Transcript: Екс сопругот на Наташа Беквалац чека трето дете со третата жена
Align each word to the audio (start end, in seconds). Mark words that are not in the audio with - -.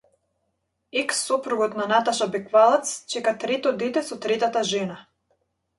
Екс 1.01 1.17
сопругот 1.27 1.77
на 1.81 1.85
Наташа 1.93 2.29
Беквалац 2.37 2.95
чека 3.15 3.37
трето 3.45 3.77
дете 3.85 4.05
со 4.11 4.21
третата 4.27 4.67
жена 4.75 4.99